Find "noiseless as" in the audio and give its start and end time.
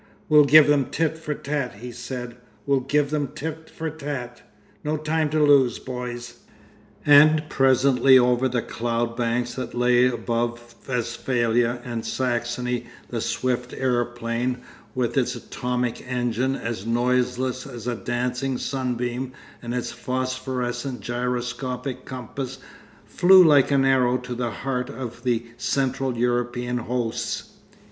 16.87-17.85